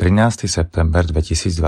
[0.00, 0.48] 13.
[0.48, 1.60] september 2022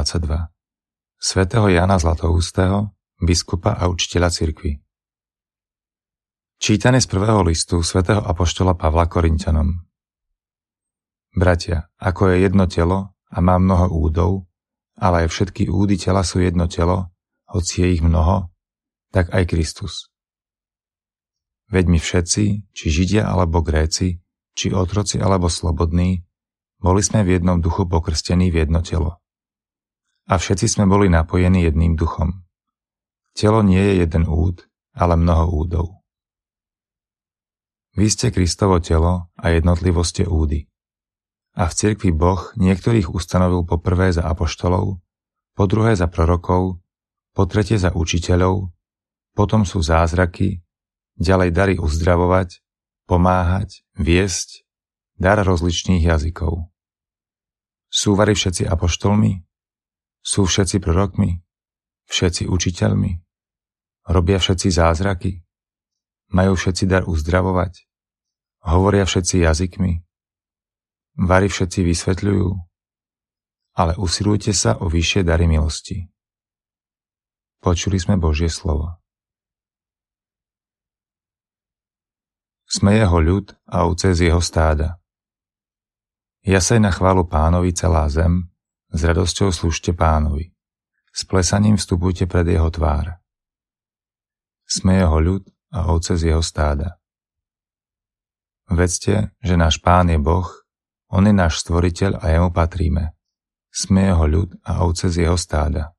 [1.21, 4.81] svätého Jana Zlatoústeho, biskupa a učiteľa cirkvi.
[6.57, 9.85] Čítanie z prvého listu svätého Apoštola Pavla Korintianom
[11.37, 14.49] Bratia, ako je jedno telo a má mnoho údov,
[14.97, 17.13] ale aj všetky údy tela sú jedno telo,
[17.53, 18.49] hoci je ich mnoho,
[19.13, 20.09] tak aj Kristus.
[21.69, 24.25] Veď my všetci, či Židia alebo Gréci,
[24.57, 26.25] či otroci alebo slobodní,
[26.83, 29.23] boli sme v jednom duchu pokrstení v jedno telo.
[30.27, 32.43] A všetci sme boli napojení jedným duchom.
[33.33, 35.87] Telo nie je jeden úd, ale mnoho údov.
[37.95, 40.67] Vy ste Kristovo telo a jednotlivo ste údy.
[41.53, 44.99] A v cirkvi Boh niektorých ustanovil po prvé za apoštolov,
[45.53, 46.81] po druhé za prorokov,
[47.37, 48.73] po tretie za učiteľov,
[49.37, 50.65] potom sú zázraky,
[51.21, 52.65] ďalej dary uzdravovať,
[53.05, 54.65] pomáhať, viesť,
[55.21, 56.72] dar rozličných jazykov.
[57.93, 59.45] Sú vari všetci apoštolmi?
[60.25, 61.45] Sú všetci prorokmi?
[62.09, 63.13] Všetci učiteľmi?
[64.09, 65.45] Robia všetci zázraky?
[66.33, 67.85] Majú všetci dar uzdravovať?
[68.65, 69.93] Hovoria všetci jazykmi?
[71.21, 72.49] Vari všetci vysvetľujú?
[73.77, 76.09] Ale usilujte sa o vyššie dary milosti.
[77.61, 78.97] Počuli sme Božie slovo.
[82.65, 85.02] Sme jeho ľud a ovce z jeho stáda.
[86.43, 88.51] Jasaj na chválu pánovi celá zem,
[88.91, 90.51] s radosťou slúžte pánovi.
[91.15, 93.23] S plesaním vstupujte pred jeho tvár.
[94.67, 96.99] Sme jeho ľud a ovce z jeho stáda.
[98.67, 100.51] Vedzte, že náš pán je Boh,
[101.15, 103.15] on je náš stvoriteľ a jemu patríme.
[103.71, 105.95] Sme jeho ľud a ovce z jeho stáda.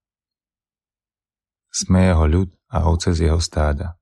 [1.71, 3.95] Sme jeho ľud a ovce z jeho stáda.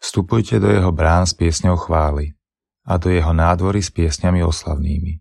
[0.00, 2.39] Vstupujte do jeho brán s piesňou chvály
[2.86, 5.20] a do jeho nádvory s piesňami oslavnými.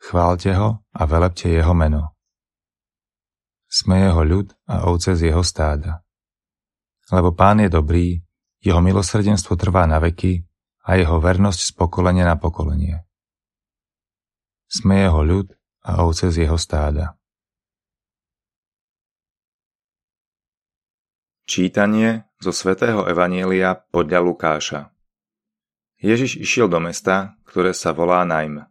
[0.00, 2.16] Chválte ho a velepte jeho meno.
[3.70, 6.02] Sme jeho ľud a ovce z jeho stáda.
[7.12, 8.18] Lebo pán je dobrý,
[8.60, 10.42] jeho milosrdenstvo trvá na veky
[10.84, 13.06] a jeho vernosť z pokolenia na pokolenie.
[14.66, 15.54] Sme jeho ľud
[15.86, 17.16] a ovce z jeho stáda.
[21.46, 24.89] Čítanie zo svätého Evanielia podľa Lukáša
[26.00, 28.64] Ježiš išiel do mesta, ktoré sa volá Najm.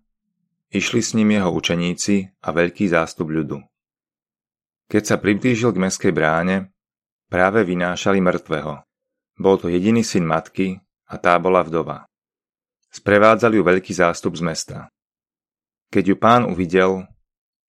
[0.74, 3.62] Išli s ním jeho učeníci a veľký zástup ľudu.
[4.90, 6.74] Keď sa priblížil k meskej bráne,
[7.30, 8.82] práve vynášali mŕtvého.
[9.38, 12.10] Bol to jediný syn matky a tá bola vdova.
[12.90, 14.78] Sprevádzali ju veľký zástup z mesta.
[15.94, 17.06] Keď ju pán uvidel,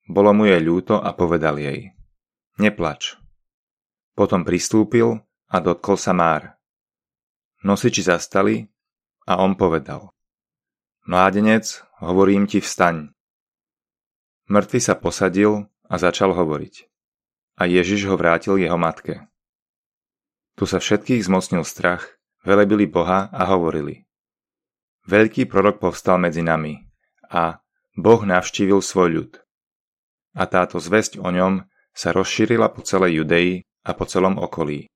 [0.09, 1.93] bolo mu jej ľúto a povedal jej
[2.57, 3.21] Neplač.
[4.17, 5.21] Potom pristúpil
[5.53, 6.57] a dotkol sa Már.
[7.61, 8.65] Nosiči zastali
[9.27, 10.13] a on povedal.
[11.09, 13.11] Mládenec, hovorím ti vstaň.
[14.51, 16.87] Mŕtvy sa posadil a začal hovoriť.
[17.61, 19.27] A Ježiš ho vrátil jeho matke.
[20.57, 24.05] Tu sa všetkých zmocnil strach, velebili Boha a hovorili.
[25.09, 26.77] Veľký prorok povstal medzi nami
[27.31, 27.65] a
[27.97, 29.33] Boh navštívil svoj ľud.
[30.37, 34.87] A táto zväzť o ňom sa rozšírila po celej Judei a po celom okolí.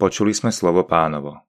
[0.00, 1.46] Počuli sme slovo pánovo.